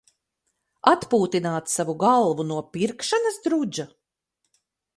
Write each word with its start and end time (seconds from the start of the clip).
Atpūtināt 0.91 1.69
savu 1.75 1.95
galvu 2.05 2.47
no 2.53 2.57
"pirkšanas 2.77 3.39
drudža"? 3.47 3.87